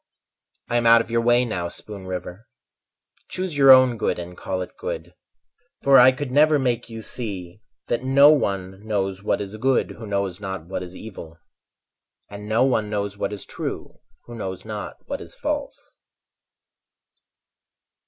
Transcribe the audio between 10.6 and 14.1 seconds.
what is evil; And no one knows what is true